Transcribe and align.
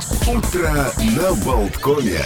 Утро 0.00 0.92
на 1.16 1.32
Болткоме. 1.44 2.20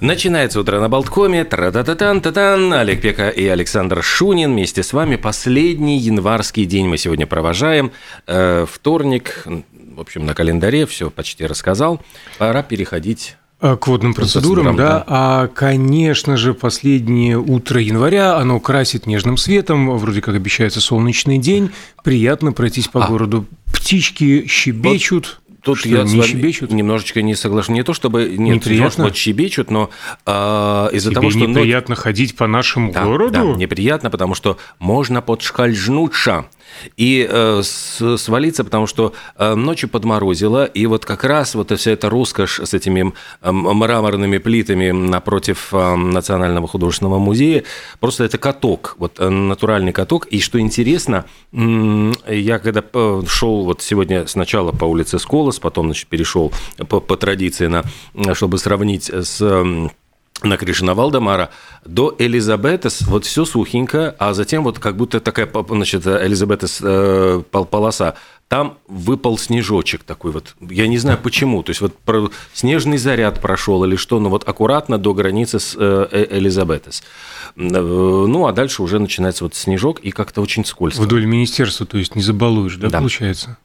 Начинается 0.00 0.58
утро 0.60 0.80
на 0.80 0.88
Болткоме. 0.88 1.44
Тра-та-та-тан, 1.44 2.22
та-тан. 2.22 2.72
Олег 2.72 3.02
Пека 3.02 3.28
и 3.28 3.46
Александр 3.46 4.02
Шунин 4.02 4.52
вместе 4.52 4.82
с 4.82 4.94
вами. 4.94 5.16
Последний 5.16 5.98
январский 5.98 6.64
день 6.64 6.88
мы 6.88 6.96
сегодня 6.96 7.26
провожаем. 7.26 7.92
Э, 8.26 8.64
вторник, 8.70 9.44
в 9.44 10.00
общем, 10.00 10.24
на 10.24 10.32
календаре 10.34 10.86
все 10.86 11.10
почти 11.10 11.44
рассказал. 11.46 12.00
Пора 12.38 12.62
переходить 12.62 13.36
А, 13.60 13.76
К 13.76 13.88
водным 13.88 14.14
процедурам, 14.14 14.64
процедурам, 14.64 14.76
да. 14.76 14.98
да. 15.00 15.04
А, 15.08 15.46
конечно 15.48 16.38
же, 16.38 16.54
последнее 16.54 17.36
утро 17.36 17.82
января, 17.82 18.38
оно 18.38 18.58
красит 18.60 19.04
нежным 19.06 19.36
светом, 19.36 19.94
вроде 19.98 20.22
как 20.22 20.34
обещается 20.34 20.80
солнечный 20.80 21.36
день, 21.36 21.70
приятно 22.02 22.52
пройтись 22.52 22.88
по 22.88 23.04
А. 23.04 23.08
городу. 23.08 23.44
Птички 23.70 24.46
щебечут. 24.46 25.39
Тут 25.62 25.78
Что, 25.78 25.88
я 25.88 26.06
с 26.06 26.10
не 26.12 26.20
вами 26.20 26.28
щебечут? 26.30 26.72
немножечко 26.72 27.22
не 27.22 27.34
соглашен. 27.34 27.74
Не 27.74 27.82
то 27.82 27.92
чтобы 27.92 28.24
нет, 28.36 28.56
Неприятно? 28.64 29.04
вот 29.04 29.16
щебечут, 29.16 29.70
но 29.70 29.90
а, 30.26 30.88
из-за 30.92 31.10
Тебе 31.10 31.20
того, 31.20 31.30
что 31.30 31.40
неприятно 31.40 31.94
ходить 31.96 32.36
по 32.36 32.46
нашему 32.46 32.92
Да, 32.92 33.04
городу? 33.04 33.32
да, 33.32 33.42
неприятно, 33.44 34.10
потому 34.10 34.34
что 34.34 34.56
можно 34.78 35.20
подшкальзнуться 35.22 36.46
и 36.96 37.26
э, 37.28 37.62
свалиться, 37.62 38.64
потому 38.64 38.86
что 38.86 39.12
э, 39.36 39.54
ночью 39.54 39.88
подморозило, 39.88 40.64
и 40.64 40.86
вот 40.86 41.04
как 41.04 41.24
раз 41.24 41.54
вот 41.54 41.70
вся 41.78 41.92
эта 41.92 42.10
роскошь 42.10 42.60
с 42.60 42.74
этими 42.74 43.12
э, 43.42 43.50
мраморными 43.50 44.38
плитами 44.38 44.90
напротив 44.90 45.68
э, 45.72 45.96
Национального 45.96 46.68
художественного 46.68 47.18
музея, 47.18 47.64
просто 48.00 48.24
это 48.24 48.38
каток, 48.38 48.96
вот 48.98 49.18
э, 49.18 49.28
натуральный 49.28 49.92
каток. 49.92 50.26
И 50.26 50.40
что 50.40 50.60
интересно, 50.60 51.24
м, 51.52 52.14
я 52.28 52.58
когда 52.58 52.82
э, 52.92 53.22
шел 53.26 53.64
вот 53.64 53.82
сегодня 53.82 54.26
сначала 54.26 54.72
по 54.72 54.84
улице 54.84 55.18
Сколос, 55.18 55.58
потом 55.58 55.86
значит, 55.86 56.08
перешел 56.08 56.52
по, 56.88 57.00
по 57.00 57.16
традиции, 57.16 57.66
на, 57.66 57.84
чтобы 58.34 58.58
сравнить 58.58 59.10
с 59.10 59.40
м, 59.40 59.90
на 60.42 60.56
Кришна 60.56 60.94
Валдемара 60.94 61.50
до 61.84 62.14
Элизабетес 62.18 63.02
вот 63.02 63.24
все 63.24 63.44
сухенько, 63.44 64.14
а 64.18 64.32
затем 64.34 64.64
вот 64.64 64.78
как 64.78 64.96
будто 64.96 65.20
такая, 65.20 65.48
значит, 65.68 66.06
Элизабетес 66.06 66.78
э, 66.82 67.42
пол- 67.50 67.64
полоса, 67.66 68.14
там 68.48 68.78
выпал 68.88 69.38
снежочек 69.38 70.02
такой 70.02 70.32
вот. 70.32 70.56
Я 70.60 70.88
не 70.88 70.98
знаю 70.98 71.18
почему. 71.22 71.62
То 71.62 71.70
есть 71.70 71.80
вот 71.80 71.96
про- 71.98 72.30
снежный 72.52 72.98
заряд 72.98 73.40
прошел 73.40 73.84
или 73.84 73.96
что, 73.96 74.18
но 74.18 74.28
вот 74.28 74.48
аккуратно 74.48 74.98
до 74.98 75.14
границы 75.14 75.60
с 75.60 75.76
э, 75.78 76.08
э, 76.10 76.26
Элизабетес. 76.38 77.02
Э, 77.56 77.60
Ну, 77.80 78.46
а 78.46 78.52
дальше 78.52 78.82
уже 78.82 78.98
начинается 78.98 79.44
вот 79.44 79.54
снежок 79.54 80.00
и 80.00 80.10
как-то 80.10 80.40
очень 80.40 80.64
скользко. 80.64 81.02
Вдоль 81.02 81.26
министерства, 81.26 81.86
то 81.86 81.98
есть 81.98 82.16
не 82.16 82.22
забалуешь, 82.22 82.76
да, 82.76 82.88
Да. 82.88 82.98
получается? 82.98 83.56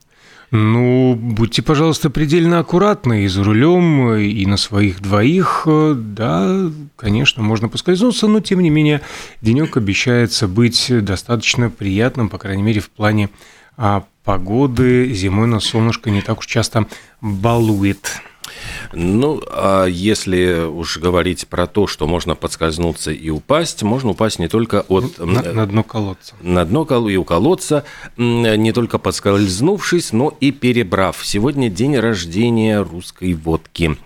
Ну, 0.52 1.16
будьте, 1.20 1.60
пожалуйста, 1.60 2.08
предельно 2.08 2.60
аккуратны 2.60 3.24
и 3.24 3.28
за 3.28 3.42
рулем, 3.42 4.14
и 4.14 4.46
на 4.46 4.56
своих 4.56 5.00
двоих. 5.00 5.66
Да, 5.66 6.70
конечно, 6.94 7.42
можно 7.42 7.68
поскользнуться, 7.68 8.28
но 8.28 8.40
тем 8.40 8.60
не 8.60 8.70
менее 8.70 9.00
денек 9.42 9.76
обещается 9.76 10.46
быть 10.46 10.86
достаточно 11.04 11.68
приятным, 11.68 12.28
по 12.28 12.38
крайней 12.38 12.62
мере, 12.62 12.80
в 12.80 12.90
плане 12.90 13.28
а, 13.76 14.04
погоды. 14.24 15.12
Зимой 15.12 15.48
нас 15.48 15.64
солнышко 15.64 16.10
не 16.10 16.22
так 16.22 16.38
уж 16.38 16.46
часто 16.46 16.86
балует. 17.20 18.22
Ну, 18.92 19.42
а 19.50 19.86
если 19.86 20.66
уж 20.66 20.98
говорить 20.98 21.46
про 21.48 21.66
то, 21.66 21.86
что 21.86 22.06
можно 22.06 22.34
подскользнуться 22.34 23.10
и 23.10 23.30
упасть, 23.30 23.82
можно 23.82 24.10
упасть 24.10 24.38
не 24.38 24.48
только 24.48 24.82
от... 24.88 25.18
На, 25.18 25.42
на 25.52 25.66
дно 25.66 25.82
колодца. 25.82 26.34
на 26.40 26.64
дно 26.64 26.84
кол- 26.84 27.08
и 27.08 27.16
у 27.16 27.24
колодца, 27.24 27.84
не 28.16 28.72
только 28.72 28.98
подскользнувшись, 28.98 30.12
но 30.12 30.36
и 30.40 30.50
перебрав. 30.52 31.20
Сегодня 31.24 31.68
день 31.68 31.96
рождения 31.98 32.80
русской 32.82 33.34
водки. 33.34 33.96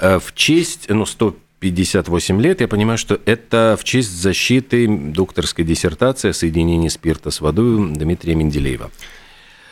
Э, 0.00 0.18
В 0.18 0.34
честь, 0.34 0.86
ну, 0.88 1.04
158 1.06 2.40
лет, 2.40 2.60
я 2.60 2.68
понимаю, 2.68 2.98
что 2.98 3.18
это 3.26 3.76
в 3.78 3.84
честь 3.84 4.10
защиты 4.12 4.86
докторской 4.88 5.64
диссертации 5.64 6.30
о 6.30 6.32
соединении 6.32 6.88
спирта 6.88 7.30
с 7.30 7.40
водой 7.40 7.92
Дмитрия 7.94 8.34
Менделеева. 8.34 8.90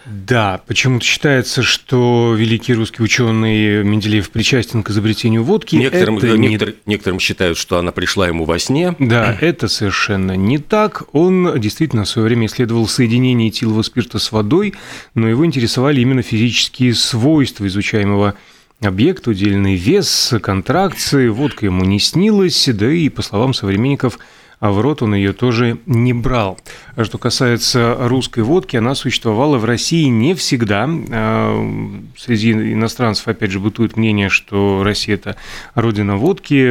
Да, 0.07 0.63
почему-то 0.67 1.05
считается, 1.05 1.63
что 1.63 2.35
великий 2.35 2.73
русский 2.75 3.03
ученый 3.03 3.83
Менделеев 3.85 4.31
причастен 4.31 4.83
к 4.83 4.91
изобретению 4.91 5.45
водки. 5.45 5.77
Некоторым, 5.77 6.17
Это 6.19 6.39
не 6.39 6.49
некотор- 6.57 6.75
некоторым 6.87 7.21
считают, 7.21 7.59
что 7.59 7.79
она 7.79 7.93
пришла 7.93 8.27
ему 8.27 8.45
во 8.45 8.59
сне. 8.59 8.95
Да, 8.99 9.37
это 9.41 9.69
совершенно 9.69 10.33
не 10.37 10.59
так. 10.59 11.05
Он 11.13 11.61
действительно 11.61 12.05
в 12.05 12.09
свое 12.09 12.29
время 12.29 12.47
исследовал 12.47 12.89
соединение 12.89 13.49
этилового 13.49 13.83
спирта 13.83 14.19
с 14.19 14.33
водой, 14.33 14.75
но 15.15 15.29
его 15.29 15.45
интересовали 15.45 16.01
именно 16.01 16.23
физические 16.23 16.95
свойства 16.95 17.67
изучаемого 17.67 18.35
объекта, 18.81 19.31
удельный 19.31 19.75
вес, 19.75 20.33
контракции. 20.41 21.29
Водка 21.29 21.67
ему 21.67 21.85
не 21.85 21.99
снилась, 21.99 22.67
да 22.73 22.91
и, 22.91 23.09
по 23.09 23.23
словам 23.23 23.53
современников, 23.53 24.19
а 24.61 24.71
в 24.73 24.81
рот 24.81 25.03
он 25.03 25.15
ее 25.15 25.33
тоже 25.33 25.79
не 25.87 26.13
брал. 26.13 26.59
А 26.97 27.05
что 27.05 27.19
касается 27.19 27.97
русской 28.01 28.43
водки, 28.43 28.77
она 28.77 28.95
существовала 28.95 29.59
в 29.59 29.65
России 29.65 30.07
не 30.07 30.35
всегда. 30.35 30.89
А, 31.11 32.09
Среди 32.17 32.53
иностранцев, 32.53 33.29
опять 33.29 33.51
же, 33.51 33.61
бытует 33.61 33.97
мнение, 33.97 34.29
что 34.29 34.83
Россия– 34.83 35.15
это 35.17 35.37
родина 35.75 36.17
водки. 36.17 36.69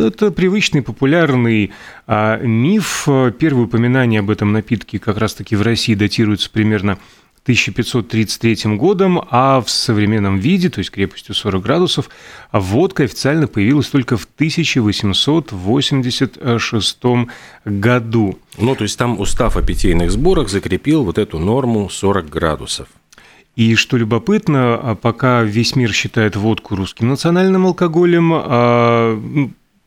Это 0.00 0.30
привычный, 0.30 0.82
популярный 0.82 1.72
а, 2.06 2.38
миф. 2.38 3.08
Первые 3.38 3.64
упоминания 3.64 4.20
об 4.20 4.30
этом 4.30 4.52
напитке 4.52 4.98
как 4.98 5.18
раз-таки 5.18 5.56
в 5.56 5.62
России 5.62 5.94
датируются 5.94 6.50
примерно 6.50 6.98
1533 7.46 8.76
годом, 8.76 9.22
а 9.30 9.60
в 9.60 9.70
современном 9.70 10.40
виде, 10.40 10.68
то 10.68 10.80
есть 10.80 10.90
крепостью 10.90 11.32
40 11.32 11.62
градусов, 11.62 12.10
водка 12.50 13.04
официально 13.04 13.46
появилась 13.46 13.86
только 13.86 14.16
в 14.16 14.26
1886 14.34 16.98
году. 17.64 18.36
Ну, 18.58 18.74
то 18.74 18.82
есть 18.82 18.98
там 18.98 19.20
устав 19.20 19.56
о 19.56 19.62
питейных 19.62 20.10
сборах 20.10 20.48
закрепил 20.48 21.04
вот 21.04 21.18
эту 21.18 21.38
норму 21.38 21.88
40 21.88 22.28
градусов. 22.28 22.88
И 23.54 23.76
что 23.76 23.96
любопытно, 23.96 24.74
а 24.74 24.96
пока 24.96 25.44
весь 25.44 25.76
мир 25.76 25.92
считает 25.92 26.34
водку 26.34 26.74
русским 26.74 27.06
национальным 27.08 27.66
алкоголем, 27.66 28.32
а, 28.34 29.22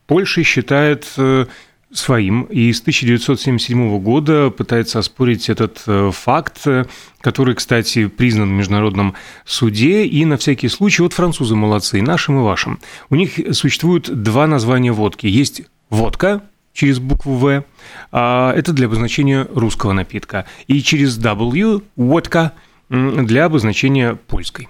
Польша 0.07 0.43
считает 0.43 1.11
э, 1.17 1.47
своим, 1.91 2.43
и 2.43 2.71
с 2.71 2.81
1977 2.81 3.99
года 3.99 4.51
пытается 4.51 4.99
оспорить 4.99 5.49
этот 5.49 5.81
э, 5.87 6.11
факт, 6.13 6.61
э, 6.65 6.85
который, 7.21 7.55
кстати, 7.55 8.07
признан 8.07 8.49
в 8.49 8.53
международном 8.53 9.15
суде, 9.45 10.05
и 10.05 10.23
на 10.25 10.37
всякий 10.37 10.67
случай, 10.67 11.01
вот 11.01 11.13
французы 11.13 11.55
молодцы, 11.55 11.99
и 11.99 12.03
нашим, 12.03 12.39
и 12.39 12.43
вашим. 12.43 12.79
У 13.09 13.15
них 13.15 13.39
существует 13.53 14.09
два 14.21 14.45
названия 14.45 14.91
водки. 14.91 15.25
Есть 15.25 15.63
водка, 15.89 16.43
через 16.73 16.99
букву 16.99 17.33
В, 17.33 17.63
а 18.11 18.53
это 18.53 18.71
для 18.71 18.85
обозначения 18.85 19.47
русского 19.53 19.93
напитка, 19.93 20.45
и 20.67 20.81
через 20.81 21.17
W, 21.17 21.83
водка, 21.95 22.53
для 22.89 23.45
обозначения 23.45 24.15
польской. 24.15 24.69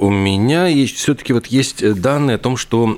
У 0.00 0.10
меня 0.10 0.68
есть 0.68 0.96
все-таки 0.96 1.32
вот 1.32 1.46
есть 1.46 2.00
данные 2.00 2.36
о 2.36 2.38
том, 2.38 2.56
что 2.56 2.96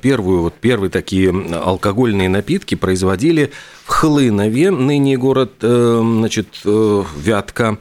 первую 0.00 0.42
вот 0.42 0.54
первые 0.54 0.90
такие 0.90 1.30
алкогольные 1.30 2.28
напитки 2.28 2.74
производили 2.74 3.52
в 3.84 3.88
Хлынове, 3.88 4.72
ныне 4.72 5.16
город, 5.16 5.52
э, 5.60 6.00
значит, 6.02 6.48
э, 6.64 7.04
Вятка, 7.16 7.78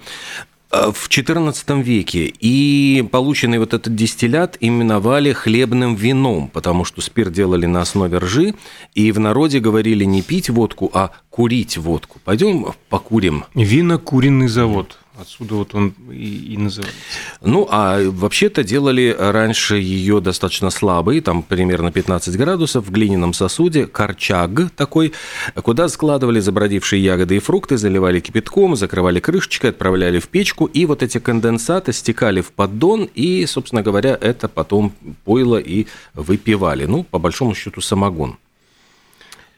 э, 0.69 0.91
в 0.93 1.09
XIV 1.09 1.81
веке. 1.81 2.31
И 2.39 3.03
полученный 3.11 3.57
вот 3.57 3.73
этот 3.73 3.95
дистиллят 3.95 4.57
именовали 4.59 5.33
хлебным 5.33 5.95
вином, 5.95 6.47
потому 6.47 6.85
что 6.85 7.01
спирт 7.01 7.33
делали 7.33 7.65
на 7.65 7.81
основе 7.81 8.19
ржи, 8.19 8.53
и 8.93 9.11
в 9.11 9.19
народе 9.19 9.59
говорили 9.59 10.03
не 10.03 10.21
пить 10.21 10.51
водку, 10.51 10.91
а 10.93 11.09
курить 11.31 11.79
водку. 11.79 12.19
Пойдем 12.23 12.67
покурим. 12.89 13.45
Винокуренный 13.55 14.47
завод. 14.47 15.00
Отсюда 15.21 15.53
вот 15.53 15.75
он 15.75 15.93
и, 16.11 16.53
и 16.53 16.57
называется. 16.57 16.97
Ну, 17.41 17.67
а 17.69 17.99
вообще-то 18.09 18.63
делали 18.63 19.15
раньше 19.17 19.75
ее 19.75 20.19
достаточно 20.19 20.71
слабой, 20.71 21.21
там 21.21 21.43
примерно 21.43 21.91
15 21.91 22.35
градусов, 22.37 22.87
в 22.87 22.91
глиняном 22.91 23.33
сосуде, 23.33 23.85
корчаг 23.85 24.71
такой, 24.75 25.13
куда 25.61 25.89
складывали 25.89 26.39
забродившие 26.39 27.03
ягоды 27.03 27.35
и 27.35 27.39
фрукты, 27.39 27.77
заливали 27.77 28.19
кипятком, 28.19 28.75
закрывали 28.75 29.19
крышечкой, 29.19 29.69
отправляли 29.69 30.17
в 30.17 30.27
печку, 30.27 30.65
и 30.65 30.87
вот 30.87 31.03
эти 31.03 31.19
конденсаты 31.19 31.93
стекали 31.93 32.41
в 32.41 32.51
поддон, 32.51 33.07
и, 33.13 33.45
собственно 33.45 33.83
говоря, 33.83 34.17
это 34.19 34.47
потом 34.47 34.91
пойло 35.23 35.57
и 35.57 35.85
выпивали. 36.15 36.85
Ну, 36.85 37.03
по 37.03 37.19
большому 37.19 37.53
счету, 37.53 37.79
самогон. 37.81 38.37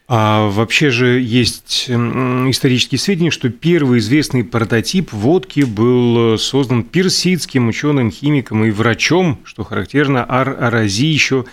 А 0.06 0.50
вообще 0.50 0.90
же 0.90 1.18
есть 1.18 1.88
исторические 1.88 2.98
сведения, 2.98 3.30
что 3.30 3.48
первый 3.48 4.00
известный 4.00 4.44
прототип 4.44 5.12
водки 5.12 5.60
был 5.60 6.36
создан 6.36 6.82
персидским 6.82 7.68
ученым, 7.68 8.10
химиком 8.10 8.64
и 8.64 8.70
врачом, 8.70 9.38
что 9.44 9.64
характерно, 9.64 10.26
Ар-Арази 10.28 11.06
еще 11.06 11.46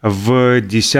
в 0.00 0.58
X 0.60 0.96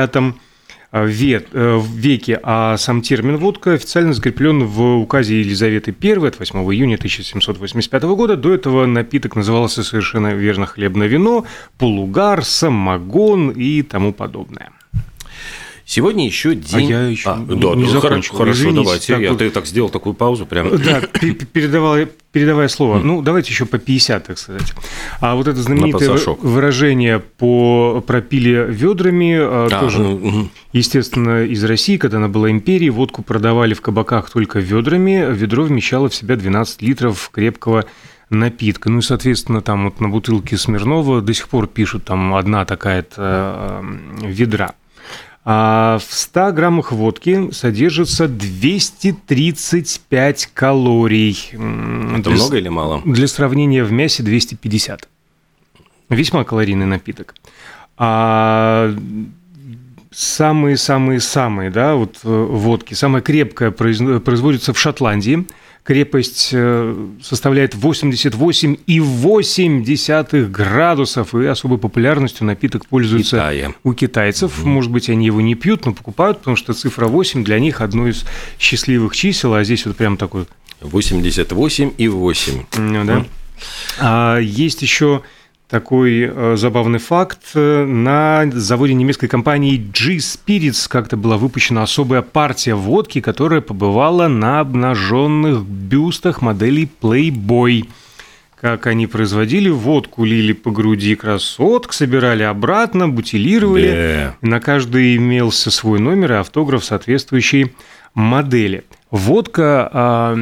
веке, 0.91 2.41
а 2.43 2.77
сам 2.79 3.03
термин 3.03 3.37
«водка» 3.37 3.75
официально 3.75 4.13
закреплен 4.15 4.65
в 4.65 4.97
указе 4.97 5.41
Елизаветы 5.41 5.95
I 6.03 6.27
от 6.27 6.39
8 6.39 6.59
июня 6.73 6.97
1785 6.97 8.03
года. 8.05 8.37
До 8.37 8.53
этого 8.55 8.87
напиток 8.87 9.37
назывался 9.37 9.83
совершенно 9.83 10.35
верно 10.35 10.67
хлебное 10.67 11.07
вино, 11.07 11.45
полугар, 11.79 12.45
самогон 12.45 13.51
и 13.51 13.83
тому 13.83 14.13
подобное. 14.15 14.73
Сегодня 15.89 16.27
еще 16.27 16.55
день... 16.55 16.93
А 16.93 16.99
я 16.99 17.09
еще 17.09 17.31
а, 17.31 17.39
не, 17.39 17.59
да, 17.59 17.75
не 17.75 17.87
да, 17.87 17.93
закончил. 17.93 18.37
Хорошо, 18.37 18.59
Извините, 18.59 18.83
давайте. 18.85 19.13
так 19.15 19.23
Я 19.23 19.31
вот- 19.31 19.39
ты 19.39 19.49
так 19.49 19.65
сделал 19.65 19.89
такую 19.89 20.13
паузу 20.13 20.45
прям. 20.45 20.69
Да, 20.77 21.01
пе- 21.01 21.33
пе- 21.33 21.47
передавая, 22.31 22.69
слово. 22.69 22.99
Ну, 22.99 23.23
давайте 23.23 23.53
еще 23.53 23.65
по 23.65 23.79
50, 23.79 24.27
так 24.27 24.37
сказать. 24.37 24.75
А 25.21 25.35
вот 25.35 25.49
это 25.49 25.63
знаменитое 25.63 26.19
выражение 26.43 27.21
по 27.21 28.05
пропили 28.07 28.67
ведрами, 28.69 29.39
а, 29.41 29.69
А, 29.73 29.81
тоже, 29.81 30.01
ну, 30.01 30.51
естественно, 30.75 31.45
из 31.45 31.65
России, 31.65 31.97
когда 31.97 32.19
она 32.19 32.29
была 32.29 32.51
империей, 32.51 32.91
водку 32.91 33.23
продавали 33.23 33.73
в 33.73 33.81
кабаках 33.81 34.29
только 34.29 34.59
ведрами. 34.59 35.33
Ведро 35.33 35.63
вмещало 35.65 36.11
в 36.11 36.15
себя 36.15 36.37
12 36.37 36.83
литров 36.83 37.31
крепкого 37.33 37.87
напитка. 38.29 38.91
Ну 38.91 38.99
и, 38.99 39.03
соответственно, 39.03 39.63
там 39.63 39.87
вот 39.87 40.03
на 40.03 40.11
бутылке 40.11 40.59
Смирнова 40.59 41.23
до 41.23 41.33
сих 41.33 41.49
пор 41.49 41.67
пишут 41.67 42.05
там 42.05 42.35
одна 42.35 42.67
такая-то 42.67 43.83
э, 44.23 44.27
ведра. 44.27 44.75
А 45.51 45.97
в 45.99 46.13
100 46.13 46.53
граммах 46.53 46.93
водки 46.93 47.51
содержится 47.53 48.29
235 48.29 50.51
калорий. 50.53 51.39
Это 51.53 52.21
для 52.21 52.35
много 52.35 52.59
или 52.59 52.69
мало? 52.69 53.01
Для 53.07 53.27
сравнения, 53.27 53.83
в 53.83 53.91
мясе 53.91 54.23
250. 54.23 55.09
Весьма 56.11 56.45
калорийный 56.45 56.85
напиток. 56.85 57.35
А 57.97 58.95
самые-самые-самые, 60.11 61.71
да, 61.71 61.95
вот 61.95 62.19
э, 62.25 62.29
водки, 62.29 62.93
самая 62.93 63.23
крепкая 63.23 63.71
произ- 63.71 64.21
производится 64.21 64.75
в 64.75 64.79
Шотландии. 64.79 65.47
Крепость 65.85 66.51
э, 66.53 67.07
составляет 67.23 67.75
88,8 67.75 70.47
градусов, 70.49 71.35
и 71.35 71.47
особой 71.47 71.79
популярностью 71.79 72.47
напиток 72.47 72.87
пользуется 72.87 73.37
Китае. 73.37 73.75
у 73.85 73.95
китайцев. 73.95 74.65
Может 74.65 74.91
быть, 74.91 75.09
они 75.09 75.25
его 75.27 75.41
не 75.41 75.55
пьют, 75.55 75.87
но 75.87 75.95
покупают, 75.95 76.39
потому 76.39 76.57
что 76.57 76.75
цифра 76.75 77.07
8 77.07 77.43
для 77.43 77.59
них 77.59 77.81
одно 77.81 78.09
из 78.09 78.27
счастливых 78.59 79.17
чисел, 79.17 79.55
а 79.55 79.65
здесь 79.65 79.87
вот 79.87 79.97
прям 79.97 80.19
такой 80.19 80.45
88 80.81 81.93
и 81.97 82.09
8. 82.09 82.65
ну, 82.77 83.05
да. 83.05 83.25
А, 83.99 84.39
есть 84.39 84.83
еще 84.83 85.23
такой 85.69 86.23
э, 86.23 86.57
забавный 86.57 86.99
факт. 86.99 87.41
Э, 87.55 87.85
На 87.85 88.51
заводе 88.53 88.95
немецкой 88.95 89.29
компании 89.29 89.77
G-Spirits 89.77 90.89
как-то 90.89 91.17
была 91.17 91.37
выпущена 91.37 91.83
особая 91.83 92.23
партия 92.23 92.75
водки, 92.75 93.21
которая 93.21 93.61
побывала 93.61 94.29
на 94.29 94.61
обнаженных 94.61 95.65
бюстах 95.65 96.43
моделей 96.43 96.89
Playboy. 97.01 97.89
Как 98.61 98.89
они 98.89 99.07
производили 99.07 99.69
водку, 99.69 100.25
лили 100.25 100.53
по 100.53 100.73
груди 100.73 101.15
красоток, 101.15 101.93
собирали 101.93 102.43
обратно, 102.43 103.09
бутилировали. 103.09 103.87
Бе. 103.87 104.35
На 104.41 104.61
каждой 104.61 105.17
имелся 105.17 105.71
свой 105.71 106.01
номер 106.01 106.33
и 106.33 106.37
автограф 106.37 106.85
соответствующей 106.85 107.73
модели. 108.15 108.83
Водка, 109.11 109.89
а, 109.91 110.37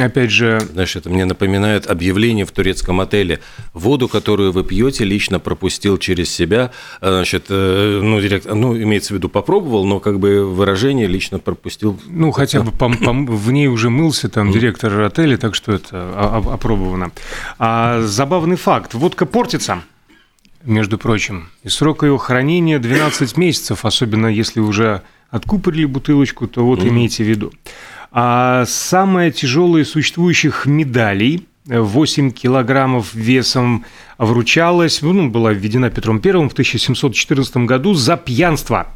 опять 0.00 0.30
же, 0.30 0.60
Знаешь, 0.72 0.94
это 0.94 1.10
мне 1.10 1.24
напоминает 1.24 1.88
объявление 1.88 2.44
в 2.44 2.52
турецком 2.52 3.00
отеле. 3.00 3.40
Воду, 3.72 4.06
которую 4.08 4.52
вы 4.52 4.62
пьете, 4.62 5.04
лично 5.04 5.40
пропустил 5.40 5.98
через 5.98 6.30
себя. 6.30 6.70
А, 7.00 7.10
Значит, 7.14 7.46
э, 7.48 8.00
ну, 8.02 8.20
директор, 8.20 8.54
ну, 8.54 8.76
имеется 8.76 9.14
в 9.14 9.16
виду, 9.16 9.28
попробовал, 9.28 9.84
но 9.84 9.98
как 9.98 10.20
бы 10.20 10.44
выражение 10.44 11.08
лично 11.08 11.40
пропустил. 11.40 11.98
Ну, 12.06 12.30
хотя 12.30 12.60
бы 12.62 12.70
пом- 12.70 13.00
пом- 13.00 13.26
в 13.26 13.50
ней 13.50 13.66
уже 13.66 13.90
мылся 13.90 14.28
там 14.28 14.52
директор 14.52 15.00
отеля, 15.00 15.36
так 15.36 15.56
что 15.56 15.72
это 15.72 16.38
опробовано. 16.52 17.10
А 17.58 18.00
забавный 18.02 18.56
факт. 18.56 18.94
Водка 18.94 19.26
портится, 19.26 19.82
между 20.64 20.98
прочим. 20.98 21.48
И 21.64 21.68
срок 21.68 22.04
ее 22.04 22.16
хранения 22.18 22.78
12 22.78 23.36
месяцев, 23.36 23.84
особенно 23.84 24.28
если 24.28 24.60
уже 24.60 25.02
откупорили 25.30 25.84
бутылочку, 25.84 26.46
то 26.46 26.64
вот 26.64 26.84
имейте 26.84 27.24
в 27.24 27.28
виду. 27.28 27.52
А 28.16 28.64
самая 28.66 29.32
тяжелая 29.32 29.82
из 29.82 29.90
существующих 29.90 30.66
медалей 30.66 31.48
8 31.66 32.30
килограммов 32.30 33.12
весом 33.12 33.84
вручалась, 34.18 35.02
ну, 35.02 35.30
была 35.30 35.52
введена 35.52 35.90
Петром 35.90 36.20
Первым 36.20 36.48
в 36.48 36.52
1714 36.52 37.56
году 37.66 37.92
за 37.94 38.16
пьянство. 38.16 38.86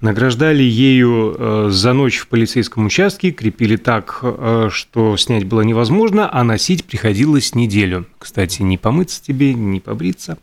Награждали 0.00 0.62
ею 0.62 1.34
э, 1.36 1.68
за 1.70 1.92
ночь 1.92 2.18
в 2.18 2.28
полицейском 2.28 2.86
участке, 2.86 3.32
крепили 3.32 3.74
так, 3.74 4.20
э, 4.22 4.68
что 4.70 5.16
снять 5.16 5.44
было 5.44 5.62
невозможно, 5.62 6.28
а 6.32 6.44
носить 6.44 6.84
приходилось 6.84 7.56
неделю. 7.56 8.06
Кстати, 8.18 8.62
не 8.62 8.78
помыться 8.78 9.24
тебе, 9.24 9.54
не 9.54 9.80
побриться. 9.80 10.38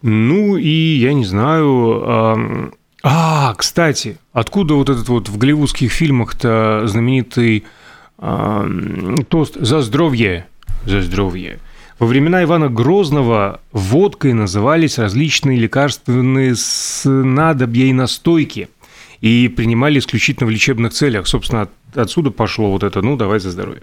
Ну 0.00 0.56
и 0.56 0.68
я 0.68 1.12
не 1.12 1.24
знаю. 1.24 2.72
А, 3.08 3.54
кстати, 3.54 4.18
откуда 4.32 4.74
вот 4.74 4.90
этот 4.90 5.08
вот 5.08 5.28
в 5.28 5.38
голливудских 5.38 5.92
фильмах-то 5.92 6.82
знаменитый 6.86 7.64
ам, 8.18 9.24
тост 9.28 9.54
«За 9.54 9.80
здоровье», 9.80 10.46
«За 10.86 11.00
здоровье». 11.00 11.60
Во 12.00 12.08
времена 12.08 12.42
Ивана 12.42 12.68
Грозного 12.68 13.60
водкой 13.70 14.32
назывались 14.32 14.98
различные 14.98 15.56
лекарственные 15.56 16.56
снадобья 16.56 17.84
и 17.86 17.92
настойки 17.92 18.68
и 19.20 19.46
принимали 19.56 20.00
исключительно 20.00 20.48
в 20.48 20.50
лечебных 20.50 20.92
целях. 20.92 21.28
Собственно, 21.28 21.62
от- 21.62 21.70
отсюда 21.96 22.32
пошло 22.32 22.72
вот 22.72 22.82
это 22.82 23.02
«ну, 23.02 23.16
давай 23.16 23.38
за 23.38 23.52
здоровье». 23.52 23.82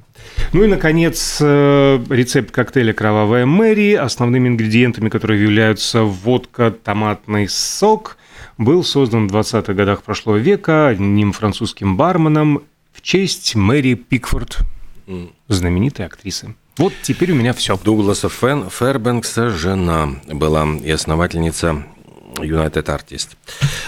Ну 0.52 0.66
и, 0.66 0.68
наконец, 0.68 1.38
э, 1.40 2.04
рецепт 2.10 2.52
коктейля 2.52 2.92
«Кровавая 2.92 3.46
Мэри». 3.46 3.94
Основными 3.94 4.50
ингредиентами, 4.50 5.08
которые 5.08 5.42
являются 5.42 6.02
водка, 6.04 6.72
томатный 6.72 7.48
сок, 7.48 8.18
был 8.58 8.84
создан 8.84 9.28
в 9.28 9.36
20-х 9.36 9.74
годах 9.74 10.04
прошлого 10.04 10.38
века 10.38 10.88
одним 10.88 11.32
французским 11.32 11.98
барменом 11.98 12.64
в 12.94 13.02
честь 13.02 13.56
Мэри 13.56 13.96
Пикфорд, 13.96 14.60
знаменитой 15.48 16.06
актрисы. 16.06 16.56
Вот 16.78 16.94
теперь 17.04 17.32
у 17.32 17.36
меня 17.36 17.54
все. 17.54 17.78
Дугласа 17.78 18.30
Фен, 18.30 18.70
Фербенкса 18.70 19.50
жена 19.50 20.16
была 20.28 20.68
и 20.84 20.90
основательница 20.90 21.84
United 22.38 22.86
Artist. 22.86 23.30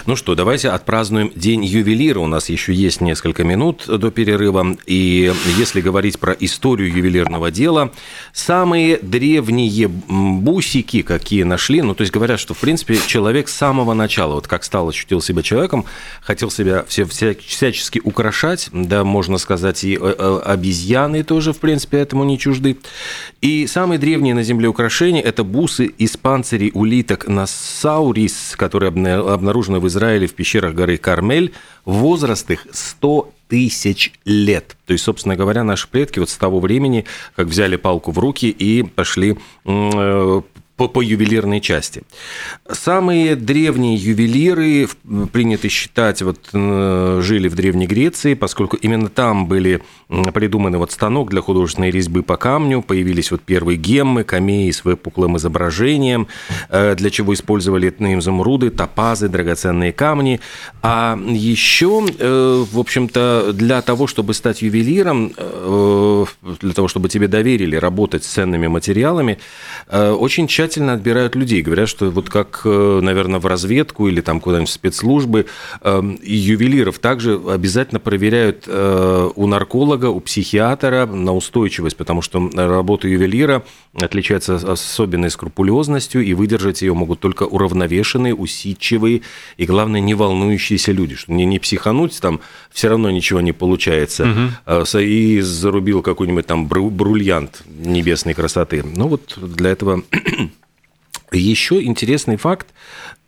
Ну 0.06 0.14
что, 0.14 0.36
давайте 0.36 0.68
отпразднуем 0.68 1.32
День 1.34 1.64
ювелира. 1.64 2.20
У 2.20 2.28
нас 2.28 2.48
еще 2.48 2.72
есть 2.72 3.00
несколько 3.00 3.42
минут 3.42 3.86
до 3.88 4.12
перерыва. 4.12 4.76
И 4.86 5.32
если 5.58 5.80
говорить 5.80 6.20
про 6.20 6.32
историю 6.32 6.94
ювелирного 6.94 7.50
дела, 7.50 7.90
самые 8.32 9.00
древние 9.02 9.88
бусики, 9.88 11.02
какие 11.02 11.42
нашли, 11.42 11.82
ну, 11.82 11.96
то 11.96 12.02
есть 12.02 12.12
говорят, 12.12 12.38
что, 12.38 12.54
в 12.54 12.58
принципе, 12.58 13.00
человек 13.04 13.48
с 13.48 13.54
самого 13.54 13.94
начала, 13.94 14.34
вот 14.34 14.46
как 14.46 14.62
стал, 14.62 14.90
ощутил 14.90 15.20
себя 15.20 15.42
человеком, 15.42 15.84
хотел 16.20 16.52
себя 16.52 16.84
все, 16.86 17.02
вся- 17.02 17.36
всячески 17.44 18.00
украшать, 18.04 18.68
да, 18.72 19.02
можно 19.02 19.38
сказать, 19.38 19.82
и 19.82 19.98
э, 20.00 20.14
э, 20.16 20.40
обезьяны 20.44 21.24
тоже, 21.24 21.52
в 21.52 21.58
принципе, 21.58 21.98
этому 21.98 22.22
не 22.22 22.38
чужды. 22.38 22.76
И 23.40 23.66
самые 23.66 23.98
древние 23.98 24.34
на 24.34 24.44
Земле 24.44 24.68
украшения– 24.68 25.20
это 25.24 25.42
бусы 25.42 25.86
из 25.86 26.16
панцирей 26.16 26.70
улиток 26.74 27.26
Нассаурис, 27.26 28.54
которые 28.56 28.92
обна- 28.92 29.32
обнаружены 29.34 29.80
в 29.80 29.88
Израиле 29.88 29.95
в 29.96 30.34
пещерах 30.34 30.74
горы 30.74 30.96
Кармель. 30.96 31.52
Возраст 31.84 32.50
их 32.50 32.66
100 32.70 33.32
тысяч 33.48 34.12
лет. 34.24 34.76
То 34.86 34.92
есть, 34.92 35.04
собственно 35.04 35.36
говоря, 35.36 35.64
наши 35.64 35.88
предки 35.88 36.18
вот 36.18 36.30
с 36.30 36.36
того 36.36 36.60
времени, 36.60 37.04
как 37.34 37.46
взяли 37.46 37.76
палку 37.76 38.10
в 38.10 38.18
руки 38.18 38.48
и 38.48 38.82
пошли 38.82 39.38
э, 39.64 40.42
по, 40.76 40.88
по 40.88 41.00
ювелирной 41.00 41.60
части. 41.60 42.02
Самые 42.70 43.34
древние 43.34 43.96
ювелиры, 43.96 44.88
принято 45.32 45.68
считать, 45.68 46.20
вот, 46.22 46.38
жили 46.52 47.48
в 47.48 47.54
Древней 47.54 47.86
Греции, 47.86 48.34
поскольку 48.34 48.76
именно 48.76 49.08
там 49.08 49.46
были 49.46 49.82
придуманы 50.34 50.78
вот 50.78 50.92
станок 50.92 51.30
для 51.30 51.40
художественной 51.40 51.90
резьбы 51.90 52.22
по 52.22 52.36
камню, 52.36 52.82
появились 52.82 53.30
вот 53.30 53.40
первые 53.40 53.78
геммы, 53.78 54.22
камеи 54.24 54.70
с 54.70 54.84
выпуклым 54.84 55.38
изображением, 55.38 56.28
э, 56.68 56.94
для 56.94 57.10
чего 57.10 57.32
использовали 57.32 57.88
изумруды, 57.88 58.70
топазы, 58.70 59.28
драгоценные 59.28 59.92
камни. 59.92 60.40
А 60.82 61.18
еще, 61.26 62.04
э, 62.18 62.64
в 62.70 62.78
общем-то, 62.78 63.52
для 63.54 63.80
того, 63.80 64.06
чтобы 64.06 64.34
стать 64.34 64.60
ювелиром, 64.62 65.32
э, 65.36 66.24
для 66.60 66.72
того, 66.72 66.88
чтобы 66.88 67.08
тебе 67.08 67.28
доверили 67.28 67.76
работать 67.76 68.24
с 68.24 68.28
ценными 68.28 68.66
материалами, 68.66 69.38
очень 69.90 70.46
тщательно 70.46 70.65
тщательно 70.66 70.94
отбирают 70.94 71.36
людей. 71.36 71.62
Говорят, 71.62 71.88
что 71.88 72.10
вот 72.10 72.28
как, 72.28 72.62
э, 72.64 73.00
наверное, 73.00 73.38
в 73.38 73.46
разведку 73.46 74.08
или 74.08 74.20
там 74.20 74.40
куда-нибудь 74.40 74.68
в 74.68 74.72
спецслужбы, 74.72 75.46
эм, 75.82 76.14
и 76.14 76.34
ювелиров 76.34 76.98
также 76.98 77.40
обязательно 77.48 78.00
проверяют 78.00 78.64
э, 78.66 79.30
у 79.34 79.46
нарколога, 79.46 80.06
у 80.06 80.20
психиатра 80.20 81.06
на 81.06 81.34
устойчивость, 81.34 81.96
потому 81.96 82.20
что 82.20 82.50
работа 82.54 83.06
ювелира 83.06 83.62
отличается 83.94 84.56
особенной 84.56 85.30
скрупулезностью, 85.30 86.24
и 86.24 86.34
выдержать 86.34 86.82
ее 86.82 86.94
могут 86.94 87.20
только 87.20 87.44
уравновешенные, 87.44 88.34
усидчивые 88.34 89.22
и, 89.56 89.66
главное, 89.66 90.00
не 90.00 90.14
волнующиеся 90.14 90.92
люди. 90.92 91.14
Что 91.14 91.32
не, 91.32 91.44
не 91.44 91.58
психануть, 91.58 92.20
там 92.20 92.40
все 92.72 92.88
равно 92.88 93.10
ничего 93.10 93.40
не 93.40 93.52
получается. 93.52 94.26
Угу. 94.66 94.98
И 94.98 95.40
зарубил 95.40 96.02
какой-нибудь 96.02 96.46
там 96.46 96.66
бриллиант 96.66 97.62
небесной 97.78 98.34
красоты. 98.34 98.82
Ну 98.84 99.08
вот 99.08 99.38
для 99.40 99.70
этого 99.70 100.02
еще 101.32 101.82
интересный 101.82 102.36
факт, 102.36 102.68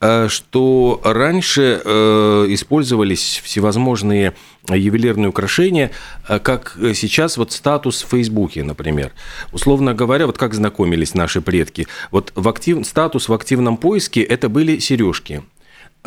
э, 0.01 0.29
что 0.29 1.01
раньше 1.05 1.81
э, 1.85 2.47
использовались 2.51 3.41
всевозможные 3.45 4.35
ювелирные 4.69 5.29
украшения, 5.29 5.91
э, 6.29 6.39
как 6.39 6.77
сейчас 6.95 7.37
вот 7.37 7.53
статус 7.53 8.03
в 8.03 8.09
Фейсбуке, 8.09 8.63
например. 8.63 9.13
Условно 9.53 9.95
говоря, 9.95 10.27
вот 10.27 10.39
как 10.39 10.55
знакомились 10.55 11.15
наши 11.15 11.41
предки. 11.41 11.87
Вот 12.11 12.33
в 12.35 12.49
актив... 12.49 12.87
статус 12.87 13.29
в 13.29 13.33
активном 13.33 13.77
поиске– 13.77 14.23
это 14.23 14.49
были 14.49 14.79
сережки. 14.79 15.43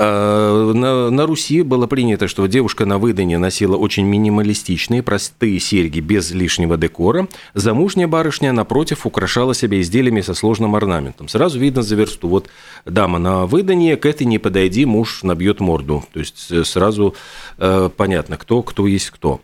А, 0.03 0.73
на, 0.73 1.11
на 1.11 1.25
Руси 1.27 1.61
было 1.61 1.85
принято, 1.85 2.27
что 2.27 2.47
девушка 2.47 2.87
на 2.87 2.97
выдане 2.97 3.37
носила 3.37 3.77
очень 3.77 4.03
минималистичные, 4.05 5.03
простые 5.03 5.59
серьги 5.59 5.99
без 5.99 6.31
лишнего 6.31 6.75
декора. 6.75 7.27
Замужняя 7.53 8.07
барышня, 8.07 8.51
напротив, 8.51 9.05
украшала 9.05 9.53
себя 9.53 9.79
изделиями 9.79 10.21
со 10.21 10.33
сложным 10.33 10.75
орнаментом. 10.75 11.27
Сразу 11.27 11.59
видно 11.59 11.83
за 11.83 11.95
версту. 11.95 12.29
Вот 12.29 12.49
дама 12.83 13.19
на 13.19 13.45
выданье, 13.45 13.95
к 13.95 14.07
этой 14.07 14.25
не 14.25 14.39
подойди, 14.39 14.85
муж 14.85 15.21
набьет 15.21 15.59
морду. 15.59 16.03
То 16.13 16.19
есть 16.19 16.47
э, 16.49 16.63
сразу 16.63 17.13
э, 17.59 17.91
понятно, 17.95 18.37
кто, 18.37 18.63
кто 18.63 18.87
есть 18.87 19.11
кто. 19.11 19.39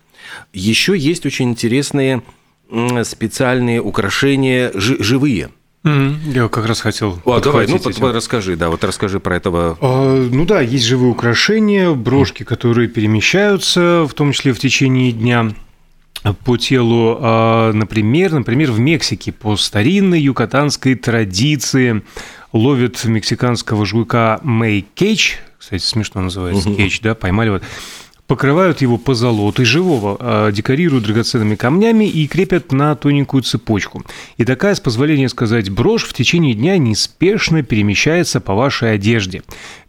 Еще 0.54 0.98
есть 0.98 1.28
очень 1.28 1.52
интересные 1.52 2.24
специальные 3.04 3.80
украшения 3.80 4.72
живые– 4.74 5.52
я 6.26 6.48
как 6.48 6.66
раз 6.66 6.82
хотел. 6.82 7.20
А, 7.26 7.40
давай, 7.40 7.68
ну 7.68 7.76
этим. 7.76 8.06
расскажи, 8.06 8.56
да, 8.56 8.70
вот 8.70 8.84
расскажи 8.84 9.20
про 9.20 9.36
этого. 9.36 9.78
А, 9.82 10.28
ну 10.32 10.46
да, 10.46 10.62
есть 10.62 10.86
живые 10.86 11.12
украшения, 11.12 11.92
брошки, 11.92 12.44
которые 12.44 12.88
перемещаются, 12.88 14.06
в 14.08 14.14
том 14.14 14.32
числе 14.32 14.54
в 14.54 14.60
течение 14.60 15.12
дня 15.12 15.54
по 16.44 16.58
телу, 16.58 17.18
а, 17.20 17.72
например, 17.74 18.34
например, 18.34 18.72
в 18.72 18.80
Мексике 18.80 19.32
по 19.32 19.56
старинной 19.56 20.20
юкатанской 20.20 20.96
традиции 20.96 22.04
ловят 22.54 23.04
мексиканского 23.06 23.86
жука 23.86 24.40
Мэй 24.44 24.86
Кейч, 24.96 25.40
кстати, 25.58 25.84
смешно 25.84 26.22
называется, 26.22 26.74
Кейч, 26.74 27.02
да, 27.02 27.16
поймали 27.16 27.50
вот 27.50 27.64
покрывают 28.28 28.82
его 28.82 28.98
по 28.98 29.16
золотой 29.16 29.66
живого, 29.66 30.18
а, 30.20 30.52
декорируют 30.52 31.06
драгоценными 31.06 31.56
камнями 31.56 32.06
и 32.06 32.28
крепят 32.28 32.72
на 32.72 32.94
тоненькую 32.96 33.44
цепочку. 33.44 34.04
И 34.36 34.46
такая, 34.46 34.76
с 34.76 34.80
позволения 34.80 35.30
сказать, 35.30 35.70
брошь 35.70 36.04
в 36.04 36.14
течение 36.14 36.54
дня 36.54 36.78
неспешно 36.78 37.64
перемещается 37.64 38.42
по 38.42 38.54
вашей 38.54 38.94
одежде. 38.94 39.44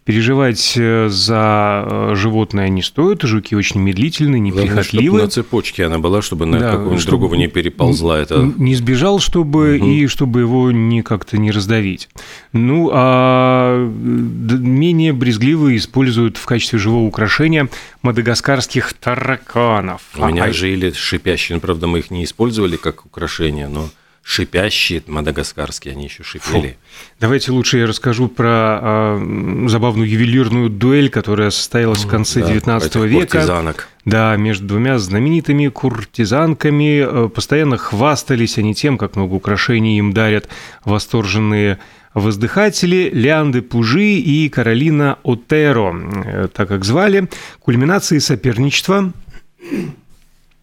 Переживать 0.08 0.72
э, 0.78 1.08
за 1.10 1.84
э, 1.86 2.14
животное 2.14 2.70
не 2.70 2.80
стоит, 2.80 3.24
жуки 3.24 3.54
очень 3.54 3.82
медлительные, 3.82 4.40
неприхотливые. 4.40 5.24
на 5.24 5.28
цепочке 5.28 5.84
она 5.84 5.98
была, 5.98 6.22
чтобы 6.22 6.46
на 6.46 6.58
да, 6.58 6.70
какого-нибудь 6.70 7.04
другого 7.04 7.34
не 7.34 7.46
переползла. 7.46 8.18
Это... 8.18 8.40
Не 8.56 8.74
сбежал, 8.74 9.18
чтобы 9.18 9.76
угу. 9.76 9.86
и 9.86 10.06
чтобы 10.06 10.40
его 10.40 10.72
не 10.72 11.02
как-то 11.02 11.36
не 11.36 11.50
раздавить. 11.50 12.08
Ну, 12.54 12.88
а 12.90 13.86
менее 13.86 15.12
брезгливые 15.12 15.76
используют 15.76 16.38
в 16.38 16.46
качестве 16.46 16.78
живого 16.78 17.04
украшения 17.04 17.68
мадагаскарских 18.00 18.94
тараканов. 18.94 20.00
У 20.16 20.24
меня 20.24 20.44
а... 20.44 20.52
жили 20.54 20.90
шипящие, 20.90 21.56
ну, 21.56 21.60
правда, 21.60 21.86
мы 21.86 21.98
их 21.98 22.10
не 22.10 22.24
использовали 22.24 22.76
как 22.76 23.04
украшение, 23.04 23.68
но 23.68 23.90
шипящие, 24.28 25.02
мадагаскарские, 25.06 25.92
они 25.92 26.04
еще 26.04 26.22
шипели. 26.22 26.68
Фу. 26.68 26.76
Давайте 27.18 27.50
лучше 27.50 27.78
я 27.78 27.86
расскажу 27.86 28.28
про 28.28 28.78
э, 28.82 29.66
забавную 29.68 30.06
ювелирную 30.06 30.68
дуэль, 30.68 31.08
которая 31.08 31.48
состоялась 31.48 32.04
в 32.04 32.08
конце 32.08 32.40
да, 32.40 32.48
19 32.48 32.94
века. 32.96 33.26
Куртизанок. 33.26 33.88
Да, 34.04 34.36
между 34.36 34.66
двумя 34.66 34.98
знаменитыми 34.98 35.68
куртизанками. 35.68 37.24
Э, 37.24 37.28
постоянно 37.30 37.78
хвастались 37.78 38.58
они 38.58 38.74
тем, 38.74 38.98
как 38.98 39.16
много 39.16 39.32
украшений 39.32 39.98
им 39.98 40.12
дарят 40.12 40.46
восторженные 40.84 41.78
воздыхатели 42.12 43.08
Леанды 43.10 43.62
Пужи 43.62 44.12
и 44.12 44.50
Каролина 44.50 45.18
Отеро, 45.22 45.96
э, 45.96 46.48
так 46.52 46.68
как 46.68 46.84
звали. 46.84 47.30
Кульминацией 47.60 48.20
соперничества 48.20 49.10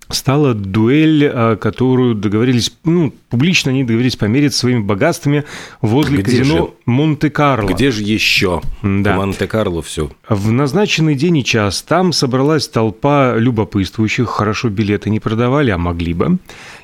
стала 0.09 0.53
дуэль, 0.53 1.25
а, 1.25 1.55
которую 1.55 2.15
договорились, 2.15 2.71
ну, 2.83 3.13
публично 3.29 3.71
они 3.71 3.83
договорились 3.83 4.15
помериться 4.15 4.59
своими 4.59 4.79
богатствами 4.79 5.43
возле 5.81 6.19
Где 6.19 6.39
казино 6.39 6.73
Монте-Карло. 6.85 7.69
Где 7.69 7.91
же 7.91 8.03
еще? 8.03 8.61
Да. 8.83 9.15
Монте-Карло 9.15 9.81
все. 9.81 10.11
В 10.29 10.51
назначенный 10.51 11.15
день 11.15 11.37
и 11.37 11.43
час 11.43 11.81
там 11.81 12.13
собралась 12.13 12.67
толпа 12.67 13.35
любопытствующих, 13.37 14.29
хорошо 14.29 14.69
билеты 14.69 15.09
не 15.09 15.19
продавали, 15.19 15.71
а 15.71 15.77
могли 15.77 16.13
бы. 16.13 16.37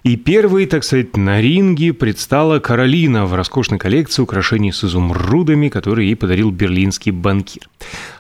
И 0.04 0.16
первой, 0.16 0.66
так 0.66 0.84
сказать, 0.84 1.16
на 1.16 1.42
ринге 1.42 1.94
предстала 1.94 2.60
Каролина 2.60 3.26
в 3.26 3.34
роскошной 3.36 3.80
коллекции 3.80 4.22
украшений 4.22 4.72
с 4.72 4.84
изумрудами, 4.84 5.70
которые 5.70 6.10
ей 6.10 6.16
подарил 6.16 6.50
берлинский 6.52 7.12
банкир. 7.12 7.70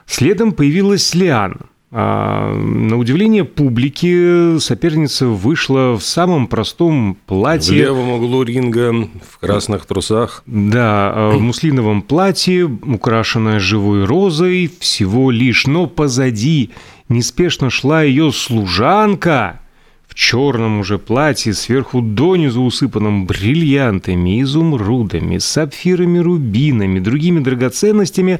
Следом 0.05 0.51
появилась 0.51 1.13
Лиан– 1.15 1.61
а, 1.93 2.53
на 2.53 2.97
удивление 2.97 3.43
публики 3.43 4.57
соперница 4.59 5.27
вышла 5.27 5.97
в 5.97 6.01
самом 6.01 6.47
простом 6.47 7.17
платье. 7.25 7.73
В 7.73 7.77
левом 7.77 8.09
углу 8.11 8.43
ринга, 8.43 9.09
в 9.29 9.39
красных 9.39 9.85
трусах. 9.85 10.43
Да, 10.45 11.11
а, 11.13 11.31
в 11.31 11.41
муслиновом 11.41 12.01
платье, 12.01 12.63
украшенное 12.63 13.59
живой 13.59 14.05
розой, 14.05 14.71
всего 14.79 15.31
лишь. 15.31 15.67
Но 15.67 15.85
позади 15.85 16.69
неспешно 17.09 17.69
шла 17.69 18.03
ее 18.03 18.31
служанка 18.31 19.59
в 20.07 20.15
черном 20.15 20.79
уже 20.79 20.97
платье, 20.97 21.53
сверху 21.53 22.01
донизу 22.01 22.61
усыпанном 22.63 23.25
бриллиантами, 23.25 24.41
изумрудами, 24.41 25.37
сапфирами, 25.37 26.19
рубинами, 26.19 26.99
другими 26.99 27.39
драгоценностями. 27.39 28.39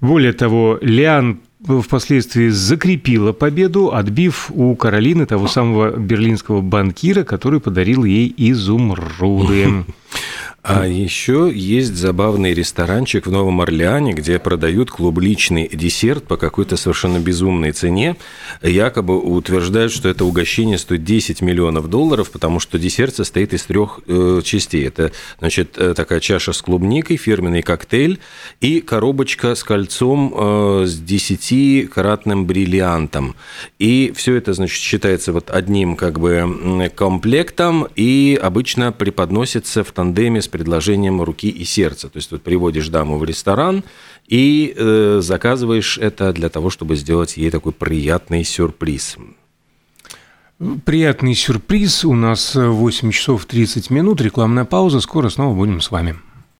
Более 0.00 0.32
того, 0.32 0.78
Лиан 0.80 1.40
впоследствии 1.66 2.48
закрепила 2.48 3.32
победу, 3.32 3.92
отбив 3.92 4.50
у 4.54 4.74
Каролины 4.74 5.26
того 5.26 5.48
самого 5.48 5.96
берлинского 5.96 6.60
банкира, 6.60 7.24
который 7.24 7.60
подарил 7.60 8.04
ей 8.04 8.32
изумруды. 8.36 9.84
А 10.62 10.86
еще 10.86 11.50
есть 11.52 11.96
забавный 11.96 12.54
ресторанчик 12.54 13.26
в 13.26 13.32
Новом 13.32 13.60
Орлеане, 13.60 14.12
где 14.12 14.38
продают 14.38 14.92
клубничный 14.92 15.68
десерт 15.68 16.22
по 16.22 16.36
какой-то 16.36 16.76
совершенно 16.76 17.18
безумной 17.18 17.72
цене. 17.72 18.14
Якобы 18.62 19.18
утверждают, 19.20 19.90
что 19.90 20.08
это 20.08 20.24
угощение 20.24 20.78
стоит 20.78 21.02
10 21.02 21.42
миллионов 21.42 21.90
долларов, 21.90 22.30
потому 22.30 22.60
что 22.60 22.78
десерт 22.78 23.16
состоит 23.16 23.52
из 23.54 23.64
трех 23.64 23.98
э, 24.06 24.40
частей. 24.44 24.86
Это, 24.86 25.10
значит, 25.40 25.76
э, 25.78 25.94
такая 25.94 26.20
чаша 26.20 26.52
с 26.52 26.62
клубникой, 26.62 27.16
фирменный 27.16 27.62
коктейль 27.62 28.20
и 28.60 28.80
коробочка 28.80 29.56
с 29.56 29.64
кольцом 29.64 30.32
э, 30.32 30.84
с 30.86 31.02
10-кратным 31.02 32.44
бриллиантом. 32.44 33.34
И 33.80 34.12
все 34.14 34.36
это, 34.36 34.52
значит, 34.52 34.80
считается 34.80 35.32
вот 35.32 35.50
одним 35.50 35.96
как 35.96 36.20
бы 36.20 36.88
комплектом 36.94 37.88
и 37.96 38.38
обычно 38.40 38.92
преподносится 38.92 39.82
в 39.82 39.90
тандеме 39.90 40.40
с 40.40 40.51
предложением 40.52 41.20
руки 41.20 41.48
и 41.48 41.64
сердца. 41.64 42.08
То 42.08 42.18
есть 42.18 42.30
вот 42.30 42.42
приводишь 42.42 42.88
даму 42.88 43.18
в 43.18 43.24
ресторан 43.24 43.82
и 44.28 44.72
э, 44.76 45.18
заказываешь 45.20 45.98
это 45.98 46.32
для 46.32 46.48
того, 46.48 46.70
чтобы 46.70 46.94
сделать 46.94 47.36
ей 47.36 47.50
такой 47.50 47.72
приятный 47.72 48.44
сюрприз. 48.44 49.16
Приятный 50.84 51.34
сюрприз. 51.34 52.04
У 52.04 52.14
нас 52.14 52.54
8 52.54 53.10
часов 53.10 53.46
30 53.46 53.90
минут. 53.90 54.20
Рекламная 54.20 54.64
пауза. 54.64 55.00
Скоро 55.00 55.28
снова 55.28 55.56
будем 55.56 55.80
с 55.80 55.90
вами. 55.90 56.16